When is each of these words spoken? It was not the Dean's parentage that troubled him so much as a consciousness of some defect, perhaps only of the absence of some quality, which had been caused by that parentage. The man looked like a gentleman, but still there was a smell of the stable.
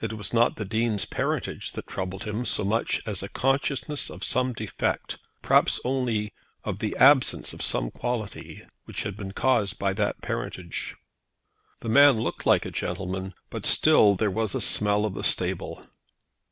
It 0.00 0.12
was 0.12 0.32
not 0.32 0.54
the 0.54 0.64
Dean's 0.64 1.04
parentage 1.06 1.72
that 1.72 1.88
troubled 1.88 2.22
him 2.22 2.46
so 2.46 2.64
much 2.64 3.02
as 3.04 3.20
a 3.24 3.28
consciousness 3.28 4.10
of 4.10 4.22
some 4.22 4.52
defect, 4.52 5.18
perhaps 5.42 5.80
only 5.84 6.32
of 6.62 6.78
the 6.78 6.94
absence 6.98 7.52
of 7.52 7.62
some 7.62 7.90
quality, 7.90 8.64
which 8.84 9.02
had 9.02 9.16
been 9.16 9.32
caused 9.32 9.76
by 9.76 9.92
that 9.94 10.22
parentage. 10.22 10.94
The 11.80 11.88
man 11.88 12.20
looked 12.20 12.46
like 12.46 12.64
a 12.64 12.70
gentleman, 12.70 13.34
but 13.50 13.66
still 13.66 14.14
there 14.14 14.30
was 14.30 14.54
a 14.54 14.60
smell 14.60 15.04
of 15.04 15.14
the 15.14 15.24
stable. 15.24 15.84